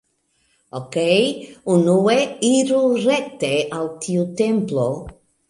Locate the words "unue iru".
1.73-2.81